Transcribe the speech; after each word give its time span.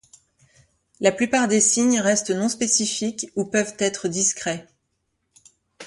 La 0.99 1.11
plupart 1.11 1.47
des 1.47 1.61
signes 1.61 1.99
restent 2.01 2.31
non 2.31 2.49
spécifiques 2.49 3.27
ou 3.35 3.45
peuvent 3.45 3.75
être 3.77 4.07
discrets. 4.07 4.67